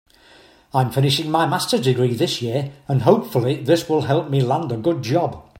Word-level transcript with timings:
I'm 0.73 0.89
finishing 0.89 1.29
my 1.29 1.45
masters 1.45 1.81
degree 1.81 2.15
this 2.15 2.41
year 2.41 2.71
and 2.87 3.03
hopefully 3.03 3.61
this 3.63 3.87
will 3.87 4.01
help 4.01 4.31
me 4.31 4.41
land 4.41 4.71
a 4.71 4.77
good 4.77 5.03
job. 5.03 5.47